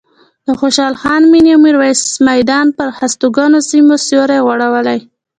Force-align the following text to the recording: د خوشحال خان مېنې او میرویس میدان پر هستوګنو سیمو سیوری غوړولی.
د 0.45 0.47
خوشحال 0.59 0.93
خان 1.01 1.23
مېنې 1.31 1.51
او 1.55 1.59
میرویس 1.65 2.01
میدان 2.29 2.67
پر 2.77 2.87
هستوګنو 2.97 3.59
سیمو 3.69 3.95
سیوری 4.05 4.39
غوړولی. 4.45 4.99